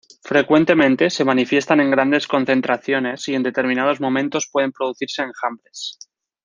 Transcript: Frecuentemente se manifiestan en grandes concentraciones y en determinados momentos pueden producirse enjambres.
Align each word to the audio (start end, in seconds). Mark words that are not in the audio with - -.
Frecuentemente 0.23 1.11
se 1.11 1.23
manifiestan 1.23 1.79
en 1.79 1.91
grandes 1.91 2.25
concentraciones 2.25 3.27
y 3.27 3.35
en 3.35 3.43
determinados 3.43 4.01
momentos 4.01 4.49
pueden 4.51 4.71
producirse 4.71 5.21
enjambres. 5.21 5.99